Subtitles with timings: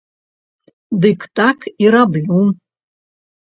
[1.03, 2.43] Дык так і раблю.